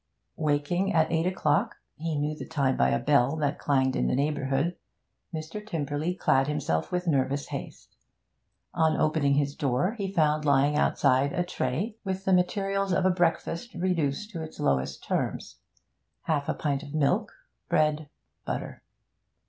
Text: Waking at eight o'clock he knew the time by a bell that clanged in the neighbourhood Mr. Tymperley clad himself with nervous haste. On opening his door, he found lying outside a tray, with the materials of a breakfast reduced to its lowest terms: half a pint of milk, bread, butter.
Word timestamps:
Waking 0.37 0.91
at 0.93 1.11
eight 1.11 1.27
o'clock 1.27 1.75
he 1.95 2.17
knew 2.17 2.35
the 2.35 2.43
time 2.47 2.75
by 2.75 2.89
a 2.89 2.97
bell 2.97 3.35
that 3.35 3.59
clanged 3.59 3.95
in 3.95 4.07
the 4.07 4.15
neighbourhood 4.15 4.75
Mr. 5.31 5.63
Tymperley 5.63 6.15
clad 6.17 6.47
himself 6.47 6.91
with 6.91 7.05
nervous 7.05 7.49
haste. 7.49 7.95
On 8.73 8.97
opening 8.99 9.35
his 9.35 9.53
door, 9.53 9.93
he 9.99 10.11
found 10.11 10.43
lying 10.43 10.75
outside 10.75 11.33
a 11.33 11.43
tray, 11.43 11.97
with 12.03 12.25
the 12.25 12.33
materials 12.33 12.91
of 12.91 13.05
a 13.05 13.11
breakfast 13.11 13.75
reduced 13.75 14.31
to 14.31 14.41
its 14.41 14.59
lowest 14.59 15.03
terms: 15.03 15.57
half 16.23 16.49
a 16.49 16.55
pint 16.55 16.81
of 16.81 16.95
milk, 16.95 17.31
bread, 17.69 18.09
butter. 18.43 18.81